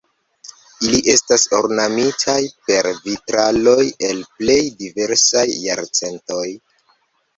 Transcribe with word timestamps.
Ili 0.85 1.01
estas 1.15 1.43
ornamitaj 1.57 2.37
per 2.69 2.89
vitraloj 3.05 3.85
el 4.09 4.25
plej 4.41 4.59
diversaj 4.81 5.47
jarcentoj. 5.69 6.47